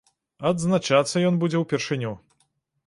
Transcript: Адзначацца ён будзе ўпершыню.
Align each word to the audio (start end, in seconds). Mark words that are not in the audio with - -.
Адзначацца 0.51 1.15
ён 1.31 1.39
будзе 1.45 1.57
ўпершыню. 1.67 2.11